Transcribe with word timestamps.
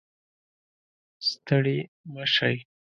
ستړې 1.29 1.75
مه 2.11 2.23
شئ 2.33 2.57